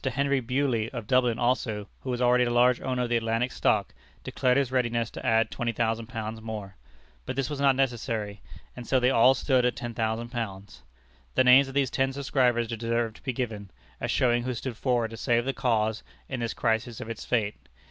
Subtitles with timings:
[0.03, 3.93] Henry Bewley, of Dublin also, who was already a large owner of the Atlantic stock,
[4.23, 6.75] declared his readiness to add £20,000 more.
[7.27, 8.41] But this was not necessary:
[8.75, 10.79] and so they all stood at £10,000.
[11.35, 13.69] The names of these ten subscribers deserve to be given,
[13.99, 17.53] as showing who stood forward to save the cause in this crisis of its fate.